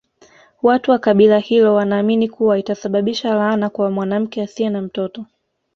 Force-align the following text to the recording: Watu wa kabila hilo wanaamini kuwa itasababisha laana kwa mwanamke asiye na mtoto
Watu 0.61 0.91
wa 0.91 0.99
kabila 0.99 1.39
hilo 1.39 1.73
wanaamini 1.73 2.29
kuwa 2.29 2.59
itasababisha 2.59 3.33
laana 3.35 3.69
kwa 3.69 3.91
mwanamke 3.91 4.41
asiye 4.41 4.69
na 4.69 4.81
mtoto 4.81 5.25